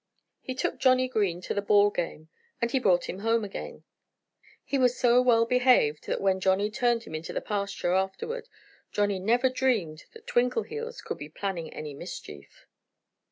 [0.41, 2.29] He took Johnnie Green to the ball game.
[2.59, 3.83] And he brought him home again.
[4.63, 8.49] He was so well behaved that when Johnnie turned him into the pasture, afterward,
[8.91, 12.65] Johnnie never dreamed that Twinkleheels could be planning any mischief.